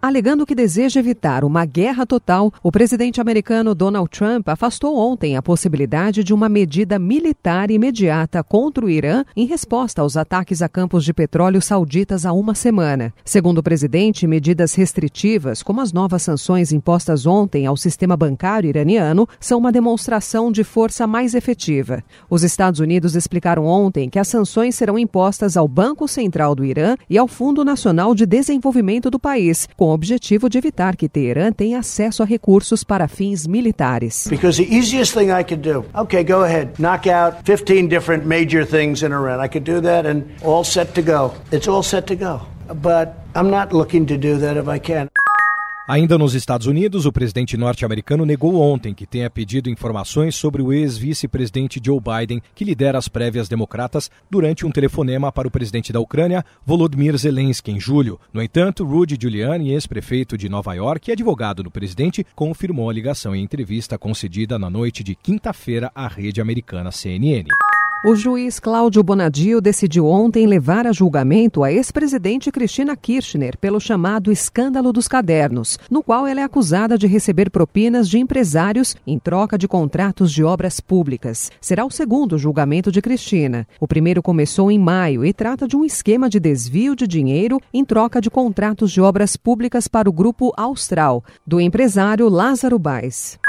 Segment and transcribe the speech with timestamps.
[0.00, 5.42] Alegando que deseja evitar uma guerra total, o presidente americano Donald Trump afastou ontem a
[5.42, 11.04] possibilidade de uma medida militar imediata contra o Irã em resposta aos ataques a campos
[11.04, 13.12] de petróleo sauditas há uma semana.
[13.24, 19.28] Segundo o presidente, medidas restritivas, como as novas sanções impostas ontem ao sistema bancário iraniano,
[19.40, 22.04] são uma demonstração de força mais efetiva.
[22.30, 26.94] Os Estados Unidos explicaram ontem que as sanções serão impostas ao Banco Central do Irã
[27.10, 31.52] e ao Fundo Nacional de Desenvolvimento do país, com o objetivo de evitar que Teherã
[31.52, 34.26] tenha acesso a recursos para fins militares.
[34.28, 38.66] Because the easiest thing I could do, okay, go ahead, knock out 15 different major
[38.66, 39.44] things in Iran.
[39.44, 41.32] I could do that and all set to go.
[41.50, 42.40] It's all set to go.
[42.82, 45.08] But I'm not looking to do that if I can.
[45.88, 50.70] Ainda nos Estados Unidos, o presidente norte-americano negou ontem que tenha pedido informações sobre o
[50.70, 55.98] ex-vice-presidente Joe Biden, que lidera as prévias democratas, durante um telefonema para o presidente da
[55.98, 58.20] Ucrânia, Volodymyr Zelensky, em julho.
[58.34, 63.34] No entanto, Rudy Giuliani, ex-prefeito de Nova York e advogado do presidente, confirmou a ligação
[63.34, 67.46] em entrevista concedida na noite de quinta-feira à rede americana CNN.
[68.04, 74.30] O juiz Cláudio Bonadio decidiu ontem levar a julgamento a ex-presidente Cristina Kirchner pelo chamado
[74.30, 79.58] escândalo dos cadernos, no qual ela é acusada de receber propinas de empresários em troca
[79.58, 81.50] de contratos de obras públicas.
[81.60, 83.66] Será o segundo julgamento de Cristina.
[83.80, 87.84] O primeiro começou em maio e trata de um esquema de desvio de dinheiro em
[87.84, 93.40] troca de contratos de obras públicas para o grupo Austral, do empresário Lázaro Baes.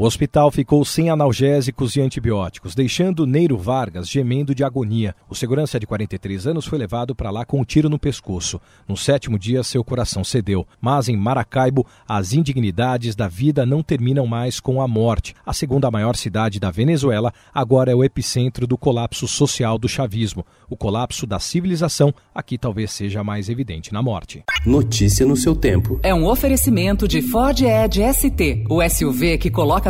[0.00, 5.14] O hospital ficou sem analgésicos e antibióticos, deixando Neiro Vargas gemendo de agonia.
[5.28, 8.58] O segurança de 43 anos foi levado para lá com um tiro no pescoço.
[8.88, 10.66] No sétimo dia, seu coração cedeu.
[10.80, 15.34] Mas em Maracaibo, as indignidades da vida não terminam mais com a morte.
[15.44, 20.46] A segunda maior cidade da Venezuela agora é o epicentro do colapso social do chavismo.
[20.70, 24.44] O colapso da civilização aqui talvez seja mais evidente na morte.
[24.64, 26.00] Notícia no seu tempo.
[26.02, 29.89] É um oferecimento de Ford Edge ST, o SUV que coloca